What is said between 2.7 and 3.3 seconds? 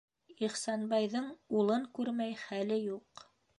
юҡ.